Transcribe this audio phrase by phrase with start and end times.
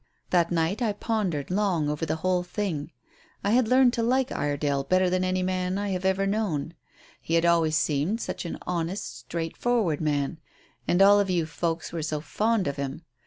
[0.31, 2.91] That night I pondered long over the whole thing.
[3.43, 6.73] I had learned to like Iredale better than any man I have ever known.
[7.21, 10.39] He had always seemed such an honest, straightforward man.
[10.87, 13.03] And all of you folks were so fond of him.